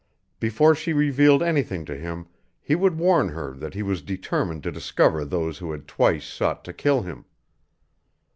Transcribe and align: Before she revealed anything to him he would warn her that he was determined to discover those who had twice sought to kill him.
Before 0.39 0.73
she 0.73 0.93
revealed 0.93 1.43
anything 1.43 1.85
to 1.85 1.95
him 1.95 2.25
he 2.59 2.73
would 2.73 2.97
warn 2.97 3.29
her 3.29 3.53
that 3.53 3.75
he 3.75 3.83
was 3.83 4.01
determined 4.01 4.63
to 4.63 4.71
discover 4.71 5.23
those 5.23 5.59
who 5.59 5.71
had 5.71 5.87
twice 5.87 6.25
sought 6.25 6.65
to 6.65 6.73
kill 6.73 7.03
him. 7.03 7.25